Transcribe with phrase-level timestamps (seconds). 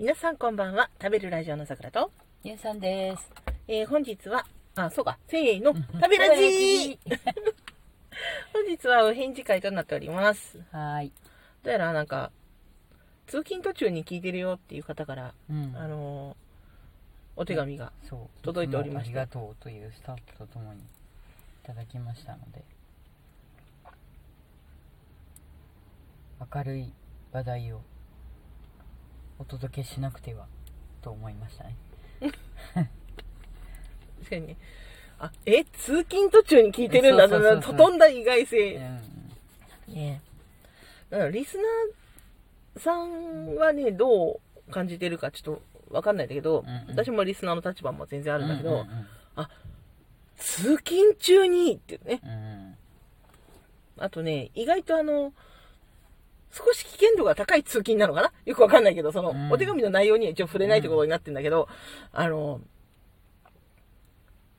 [0.00, 0.88] 皆さんこんばんは。
[0.98, 2.10] 食べるラジオの桜と、
[2.42, 3.30] ゆうさんです。
[3.68, 6.98] えー本日は、あ、そうか、せーの、食べラジー
[8.50, 10.58] 本日はお返事会となっております。
[10.72, 11.12] はーい。
[11.62, 12.32] どうやらなんか、
[13.26, 16.36] 通勤途中に聞いてるよっていう方から、うんあのー
[17.36, 17.92] お手紙が。
[18.40, 20.82] 届いておりましたつもありがとうというスタンプとともにい
[21.62, 22.64] ただきましたので、
[26.54, 26.90] 明るい
[27.32, 27.82] 話題を
[29.40, 30.46] お届けしなくては
[31.02, 31.74] と思いましたね。
[34.20, 34.56] 確かにね、
[35.18, 38.78] あ、え、通勤途中に聞いてるんだそうそうそうそうとんだ意外う性。
[38.78, 39.00] ん。
[39.88, 40.20] ね
[41.08, 48.86] だからリスナーさんはね、どう感じてるかちょっとわかんないんだけど、うんうん私もリスナーの立場も全然あるんだけど、うんうん
[50.36, 52.20] 通勤中にっていうね。
[52.24, 52.76] うんうん
[53.98, 55.34] あとね、意外とあの、
[56.52, 58.32] 少し危険度が高い通勤なのかな？
[58.44, 59.52] よくわかんないけど、その、うん。
[59.52, 61.68] お手紙の内容には一応触れないってことになってんだけど、
[62.12, 62.60] あの、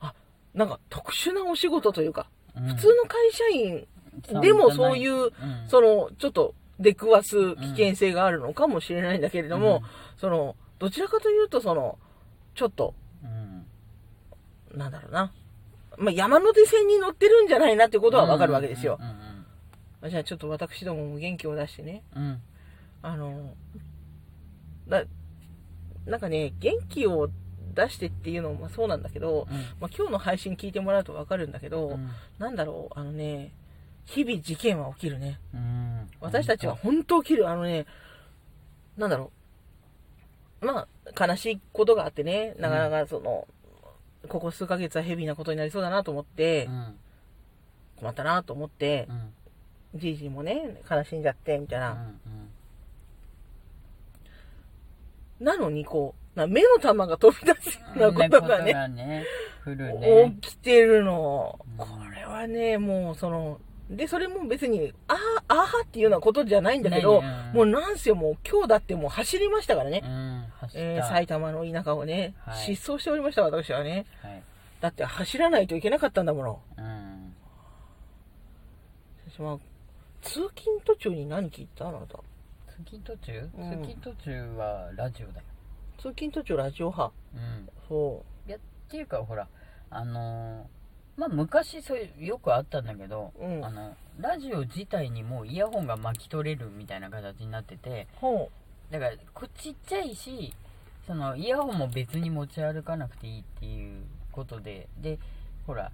[0.00, 0.14] あ、
[0.54, 2.68] なんか特殊なお仕事というか、うん。
[2.68, 3.86] 普通の会社員
[4.40, 5.30] でもそういう、うん。
[5.68, 9.82] その、ちょっと出くわす危険性があるのかもしれないんだけれども、
[10.16, 11.98] その、どちらかというと、その、
[12.54, 14.78] ちょっと、うん。
[14.78, 15.32] なんだろうな。
[15.96, 18.98] まあ、山手線に乗ってるんじゃないなってことはわかるわけですよ。
[19.00, 19.04] う。
[19.04, 19.13] ん
[20.08, 22.22] じゃあちょっと私どもも元気を出してね、うん。
[22.22, 22.42] うん
[23.04, 23.54] あの、
[24.88, 25.04] だ、
[26.06, 27.28] なんかね、元気を
[27.74, 29.46] 出してっていうのもそうなんだけど、
[29.78, 32.10] まあ、今日の配信聞いてもらうとわかるんだけど、うん。
[32.38, 33.52] なんだろう、あのね、
[34.06, 35.38] 日々事件は起きるね。
[35.52, 36.08] うん。
[36.20, 37.22] 私たちは本当。
[37.22, 37.46] 起きる。
[37.46, 37.84] あのね、
[38.96, 39.30] なんだろ
[40.62, 40.66] う。
[40.66, 43.46] まあ、悲しいことがあってね、なかなかその、
[44.28, 46.98] ここ数ヶ月はヘビーなことになりそうだなと思ってう、ん。
[47.96, 49.34] 困ったなと思ってう、ん
[49.94, 51.92] じいじもね、悲しんじゃって、みたいな。
[51.92, 52.20] うん
[55.40, 59.24] なのに、こう、な目の玉が飛び出すようなことがね、がね、
[59.66, 60.36] ね。
[60.40, 61.58] 起きてるの。
[61.78, 63.60] うんこれはね、もうその、
[63.90, 65.14] で、それも別に、あ
[65.48, 70.02] あ、あはっていうようなことじゃないんだけど、ねもうなんせよ、もう今日だってもう走りましたからね。
[70.04, 71.08] うん、走えー。
[71.08, 74.06] 埼玉の田舎をね、はい失踪しておりました、私はね。
[74.22, 74.42] はい。
[74.80, 76.60] だって走らないといけなかったんだもの。
[76.78, 77.34] うん。
[79.30, 79.58] 私は
[80.24, 82.18] 通勤途中に何聞いたあなた？
[82.68, 83.50] 通勤途中？
[83.56, 85.44] うん通勤途中はラジオだよ。
[85.98, 87.12] 通勤途中ラジオ派。
[87.34, 87.68] うん。
[87.88, 89.46] そいや、っていうかほら、
[89.90, 98.20] あのー、まあ昔そういう、よくあったんだけど、うんあの、ラジオ自体にもうイヤホンが巻き取れるみたいな形になってて、う。
[98.20, 98.50] ほ
[98.90, 100.54] だから、こちっちゃいし、
[101.06, 105.18] その、イヤホンも別に持ち歩かなくていいっていうことで、で、
[105.66, 105.92] ほら、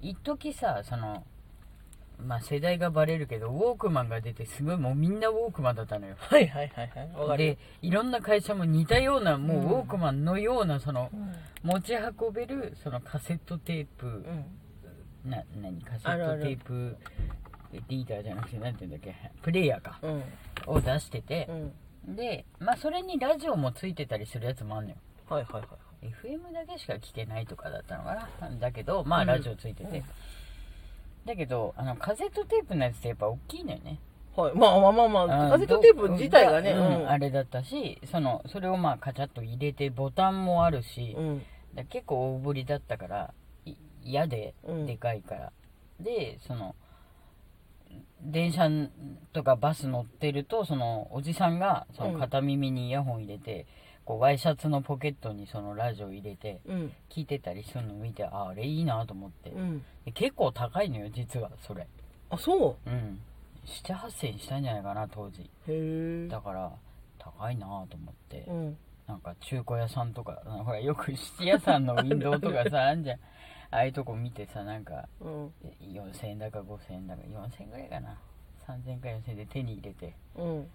[0.00, 1.24] 一時さ、その、
[2.18, 6.14] まあ世代がバレるけど、ウォークマンが出て、すごいもうみんなウォークマンだったのよ。
[6.30, 6.34] う。
[6.34, 7.10] はいはいはいはい。
[7.16, 11.34] わかるで。、いろんな会社も似たような、もううんウォークマンのような、そのう、ん。
[11.62, 14.06] 持ち運べる、そのカセットテープ、
[15.24, 15.30] うん。
[15.30, 16.96] な、何カセットテープ、
[17.88, 20.22] リーダーじゃなくて、なんて言うんだっけ、プレイヤーか、うん。
[20.66, 21.48] を出してて
[22.06, 22.16] う、ん。
[22.16, 24.96] で、まあそれにラジオもついてたりするやつもあんのよ。
[25.28, 25.66] はいはいは
[26.02, 26.06] い。
[26.06, 30.04] FM だけしか聞けないとかだったのかなだけどまあうんラジオついてて、うん
[31.24, 33.98] だけどあのカセットテープのやつってやっぱ大きいのよね。
[34.36, 34.54] はい。
[34.54, 35.50] まあまあまあまあ、うん。
[35.52, 37.08] カセットテープ自体がね、うん。
[37.08, 41.42] あれだったしそのそれをまあカチャッと入れてボタンもあるし、うん。
[41.74, 43.34] だ結構大ぶりだったから
[43.64, 44.86] い嫌でうん。
[44.86, 45.52] でかいから、
[46.00, 46.74] でその
[48.20, 48.68] 電車
[49.32, 53.66] とかバス乗ってるとそのおじさんがその片耳にイヤホン入れて、
[54.04, 56.92] こうワイシャツのポケットにそのラジオ入れてうん。
[57.10, 59.84] 聞いてたりするの見てああれいいなと思って、うん。
[60.04, 61.86] で結構高いのよ実はそれ
[62.30, 62.90] あ、そう？
[62.90, 63.20] ん
[63.66, 65.72] 78000円したんじゃないかな当時う。
[65.72, 66.28] へえ。
[66.28, 66.70] だから
[67.18, 68.76] 高いなと思って、うん。
[69.06, 73.16] なんか中古屋さんとかほらよく質屋さんのウィンドウとかさあんじゃん
[73.70, 75.52] ああいうとこ見てさなんかうん。
[75.80, 78.18] 4000円だか5000円だか4000円ぐらいかな
[78.66, 80.46] 3000円か4000円で手に入れてうん。
[80.46, 80.66] うん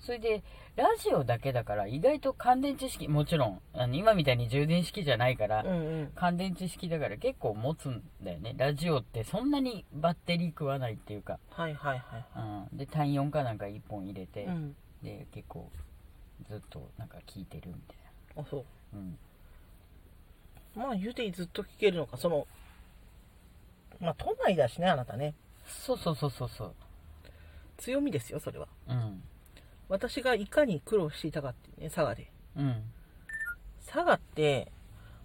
[0.00, 0.42] それで
[0.76, 5.72] ラジオだけだから意外と乾電池式もちろんあの今みたいに充電式じゃないから、うんう
[6.04, 6.12] ん。
[6.14, 12.26] 乾電池式だから結構持つんだよねラジオってそんなにバッテリー食わないっていうか、はいはいはい。
[12.72, 14.76] うん、で単4かなんか1本入れて、うん。
[15.02, 15.70] で結構
[16.48, 17.96] ずっとなんか聞いてるみたい
[18.36, 18.96] あ、そう。
[18.96, 19.18] なうん
[20.74, 22.46] まあ、言うてずっと聞けるのか、その、
[24.00, 25.34] まあ、都内だしね、あなたね。
[25.66, 26.74] そうそうそうそうそう
[27.76, 28.68] 強みですよ、それは。
[28.88, 29.22] うん
[29.90, 32.30] 私がいかに苦労していたかっていうね、佐賀で。
[32.56, 32.82] うん。
[33.84, 34.70] 佐賀って、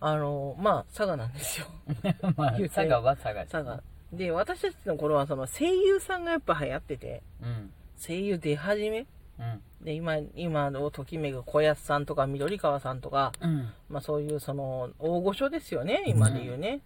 [0.00, 1.66] あの、まあ、佐賀なんですよ。
[2.36, 3.82] まあ佐賀は佐賀佐賀。
[4.12, 7.72] で、私たちの頃は、その声優さんがやっぱ流行ってて、うん。
[7.98, 9.00] 声優出始め。
[9.00, 9.06] う
[9.40, 9.62] うん。
[9.82, 13.72] で今今をときめく小安さんとか緑川さんとか、うん。
[13.88, 16.80] まあ、そういうその大御所ですよね今で言うね、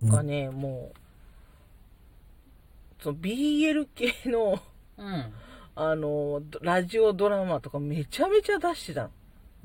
[0.00, 0.10] うん。
[0.10, 0.98] がねもう
[3.02, 4.60] その BL 系の
[4.96, 5.34] うん
[5.78, 9.10] あのラジオドラマとかめちゃめちゃ出してたの。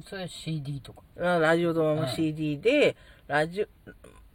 [0.06, 1.02] それは CD とか。
[1.16, 2.98] ララジオドラマうん CD で、
[3.28, 3.68] ラジオ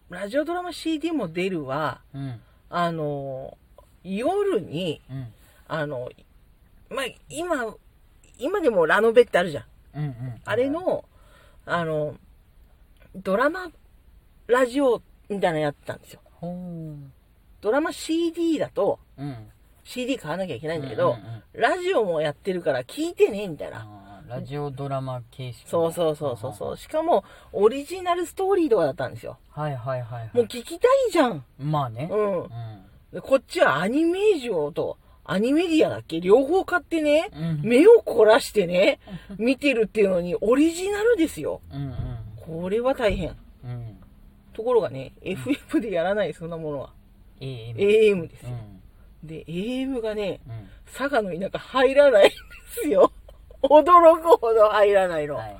[0.09, 2.41] ラジオドラマ CD も出るわうん。
[2.71, 3.57] あの
[4.03, 5.27] 夜にうん。
[5.69, 6.09] あの
[6.89, 7.75] まあ今
[8.39, 9.65] 今でもラノベってあるじゃん。
[9.97, 10.15] うんうん。
[10.45, 11.05] あれの、
[11.67, 12.15] あの、
[13.15, 13.71] ドラマ、
[14.47, 16.21] ラジオみたいなのやってたんですよ。
[17.61, 19.51] ドラマ CD だと、うん
[19.87, 23.89] CD 買わなきゃいけないんだけど、うんうんうんラジオもやってるから聞いてね、みたいな。
[24.29, 26.77] ラジオドラマ形式そうそうそうそうそう。
[26.77, 29.39] しかも、オリジナルストーリーとかだったんですよ。
[29.49, 31.43] はいはいはいはいもう聞きたいじゃん。
[31.59, 32.45] まあねうんう。
[32.45, 32.49] ん
[33.11, 36.21] でこっちはアニメージョと、アニメディアだっけ？
[36.21, 38.99] 両方買ってね、うん目を凝らしてね、
[39.39, 41.63] 見てるっていうのに、オリジナルですよ。
[41.73, 41.95] うん
[42.37, 43.35] これは大変。
[43.65, 43.97] うんうん
[44.53, 46.91] ところがね、FF でやらない、そんなものは。
[47.41, 48.51] AM AM ですよ。
[48.51, 48.76] うん
[49.27, 50.69] で、AM がね、うん。
[50.93, 52.35] 佐賀の田舎入らないんで
[52.83, 53.13] すよ。
[53.63, 55.37] 驚くほど入らないの。
[55.37, 55.57] はいはい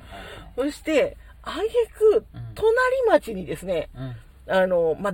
[0.55, 2.75] そして、あげくうん、隣
[3.07, 4.15] 町にですね、はい
[4.49, 5.13] あの、ま、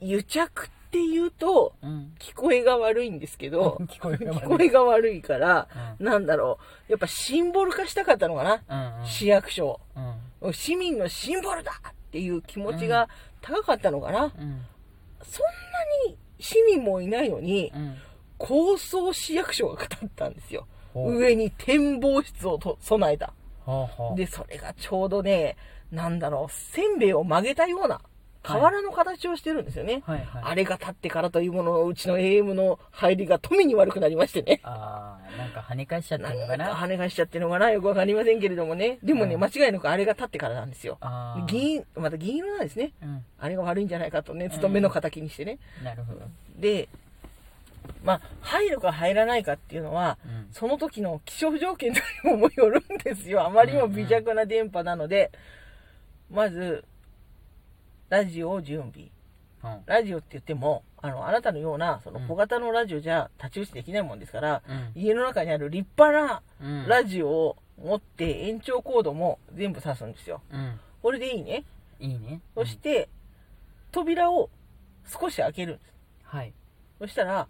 [0.00, 1.90] 癒着って言うと、うん。
[1.90, 4.44] うん聞こえが悪いんですけど、 聞こえが悪い。
[4.44, 5.68] 聞こえが悪いから、
[6.00, 6.58] うなんだろ
[6.88, 9.06] う、やっぱシンボル化したかったのかな、うんうん。
[9.06, 9.80] 市役所。
[10.40, 10.52] うん。
[10.54, 13.08] 市民のシンボルだっていう気持ちが
[13.40, 14.24] 高かったのかな？
[14.24, 14.30] うん。
[14.30, 14.66] そんな
[16.06, 17.96] に市民もいないのに、うん
[18.38, 20.66] 高層市役所が語ったんですよ。
[20.94, 23.34] 上に展望室をと備えた。
[23.66, 25.56] ほうほうで、それがちょうどね、
[25.90, 28.00] なんだろう、せんべいを曲げたような、
[28.42, 30.02] 瓦の形をしてるんですよね。
[30.06, 34.60] はいはいあれが立ってからというもののうちの AM の入りが富に悪くなりましてね。
[34.62, 38.98] ああなんか跳ね返しちゃってなんかるのかな跳ね返しちゃってるのかなよくわかりませんけれどもね。
[39.02, 40.98] でもね、うん間違いなくあれが立ってからなんですよ。
[41.46, 42.92] 銀、また銀色なんですね。
[43.02, 45.58] うんあれが悪いんじゃないかとね、勤めの敵にしてね。
[45.84, 46.20] なるほど
[46.56, 46.88] で、
[48.02, 51.98] まあ、入るか入らないかっていうのは、うんその時の気象条件に
[52.36, 53.44] もよるんですよ。
[53.44, 55.30] あまりにも微弱な電波なので、
[56.30, 56.84] まず、
[58.08, 59.08] ラジオを準備。
[59.64, 70.40] うんラジオって言っても、あの、あなたのような、そのうん小型のラジオじゃ太刀打ちできないもんですから、うん家の中にある立派なうんラジオを持って延長コードも全部挿すんですよ。
[70.52, 71.64] うんこれでいいね。
[72.00, 73.08] いいねそして、
[73.90, 74.48] 扉を
[75.06, 75.92] 少し開けるんです。
[76.24, 76.52] はい
[77.00, 77.48] そしたら、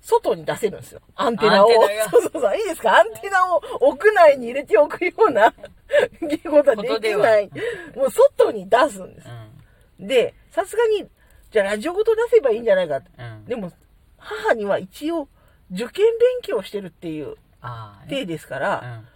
[0.00, 1.00] 外に出せるんですよ。
[1.16, 1.68] アンテナを。
[2.10, 2.56] そうそうそう。
[2.56, 2.96] いいですか？
[2.98, 5.56] アンテナを屋内に入れておくような こ
[6.62, 7.50] とは できない。
[7.96, 9.28] もう外に出すんです。
[10.06, 11.08] で、さすがに、
[11.50, 12.96] じゃあラジオごと出せばいいんじゃないか。
[12.98, 13.10] って。
[13.18, 13.24] うん。
[13.24, 13.72] うんでも、
[14.18, 15.28] 母には一応、
[15.72, 19.08] 受験勉強してるっていうああ体ですかうら、ん。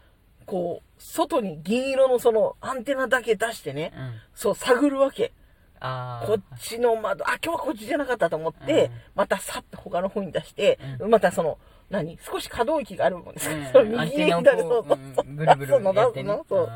[0.47, 4.13] こう、外に銀色のそのアンテナだけ出してね、うん。
[4.35, 5.33] そう探るわけ。
[5.81, 8.91] こっちの窓、あ、今日はこっちじゃなかったと思って、うん。
[9.15, 11.59] またさっと他の方に出して、うまたその、
[11.91, 13.91] 何少し可動域があるもんですから、うん。
[13.91, 16.61] その右に左そうこそううそう出すの出すのそう。
[16.63, 16.69] うん。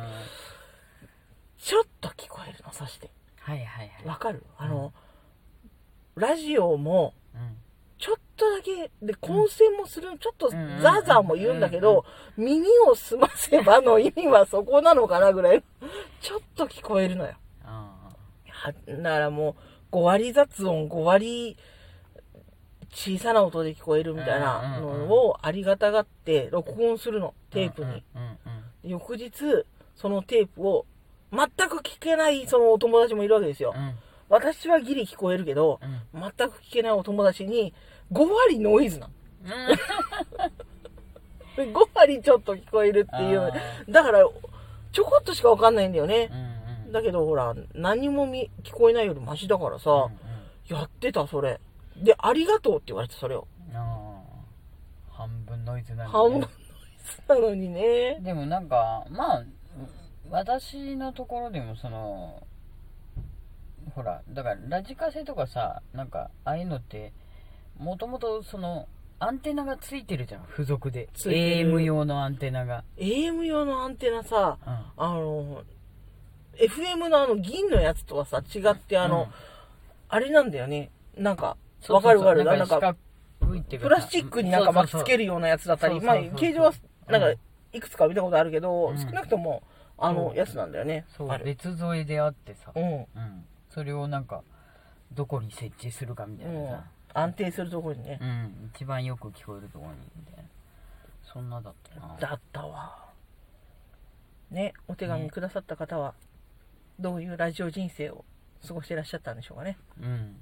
[1.58, 3.10] ちょっと聞こえるの、そして。
[3.48, 4.06] はいはいはい。
[4.06, 4.44] わかる？
[4.58, 4.92] あの、
[6.16, 7.56] ラジオも、うん。
[7.98, 12.04] ちょっとだけ、で、混戦もする、ちょっとザーザーも言うんだけど、
[12.36, 15.64] 耳を澄ませばの意味はそこなのかなぐらい、
[16.20, 17.32] ちょっと聞こえるのよ。
[17.64, 18.10] あ
[18.48, 19.56] はだからも
[19.90, 21.56] う、5割雑音、5割
[22.90, 28.04] 小さな音で聞こえるみたいなのをありがたがって録音するの、ーテープに。
[28.84, 29.32] 翌日、
[29.96, 30.86] そのテープを
[31.32, 33.78] 全く聞けないそのお友達もいるわけですよう。
[33.78, 33.94] ん
[34.28, 37.72] 私はギリ聞こえるけどう、ん全く聞けないお友達に
[38.12, 39.12] 5割ノイズなの。
[39.44, 39.76] うん
[41.56, 43.50] で5割ちょっと聞こえるっていうあ。
[43.90, 44.20] だから、
[44.92, 46.34] ちょこっとしかわかんないんだよねう。
[46.34, 50.18] んうんだけどほら、何もみ聞こえないよりマシだからさ、うんうん
[50.68, 51.58] やってた、それ。
[51.96, 53.48] で、ありがとうって言われて、それを。
[55.10, 56.50] 半分ノイズなんだ半分のイ
[57.02, 58.18] スなのにね。
[58.20, 59.44] でもなんかまあ
[60.30, 62.46] 私のところでもその
[63.94, 67.12] ほらだからラジカセとかさなんかああいうのって
[67.78, 68.88] もともとその
[69.20, 70.46] アンテナがついてるじゃん。
[70.48, 71.08] 付属で。
[71.12, 71.78] ついてる。
[71.78, 75.64] AM 用のアンテナが、AM 用のアンテナさ、うん、あの、
[76.54, 79.28] FM のあの銀のやつとはさ、違って、あの、うん。
[80.08, 80.90] あれなんだよね。
[81.16, 81.56] なんか、
[81.88, 82.44] わかるわかる？
[82.44, 82.94] なんか、
[83.40, 86.72] プラスチックになんか巻きつけるるようなやつだったり、まあ形状は、
[87.08, 87.36] なんかうん、
[87.76, 88.98] いくつか見たことあるけど、うん。
[88.98, 89.64] 少なくとも、
[89.98, 91.04] あのやつなんだよね。
[91.16, 91.44] そう。
[91.44, 92.82] 別添えであってさ、うん。
[92.82, 93.06] うん、
[93.68, 94.42] それをなんか
[95.12, 98.18] どこに設置するかみたいなさ、安定するところにね。
[98.20, 98.24] う。
[98.24, 100.48] ん、一番よく聞こえるところにみたいな。
[101.22, 102.16] そんなだったな。
[102.18, 103.08] だったわ。
[104.50, 106.14] ねお手紙くださった方は、
[106.98, 108.24] どういうラジオ人生を
[108.66, 109.76] 過ごしてらっしゃったんでしょうかね。
[110.00, 110.36] うん。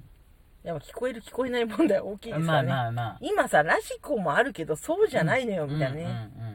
[0.63, 6.05] やっぱ聞こえる聞こえない問題大きいですかまあらね、まあまあ今さラジコもあるけどそうじゃないのよ、みたいなね、う
[6.39, 6.46] んうん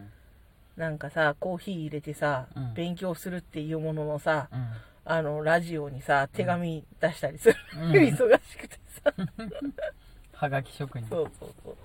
[0.77, 2.75] なんかさコーヒー入れてさ、うん。
[2.75, 4.69] 勉強するっていうもののさうん。
[5.05, 7.91] あのラジオにさ手紙出したりする、うん。
[7.93, 9.13] 忙しくてさ。
[10.35, 11.09] はがき職人。
[11.09, 11.77] そうそうそう。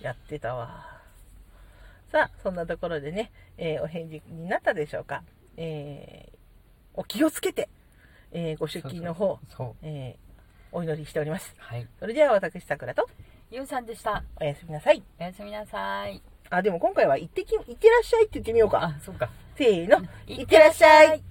[0.00, 0.98] やってたわ。
[2.10, 5.22] さあそんなところでね、えーお返事になったでしょうか、
[5.56, 6.38] えー
[6.94, 7.68] お気をつけて、
[8.32, 9.76] えーご出勤の方そうそう。
[9.82, 10.28] えー
[10.70, 11.54] お祈りしております。
[11.58, 11.86] はい。
[11.98, 13.08] それでは私さくらと
[13.50, 14.22] ゆうさんでした。
[14.40, 15.02] おやすみなさい。
[15.18, 16.20] おやすみなさい
[16.50, 18.82] あでも今回は行ってき行ってらっしゃいって言ってみようか。
[18.82, 19.30] あそうか。
[19.56, 19.98] せーの。
[20.26, 21.22] いいってらっしゃい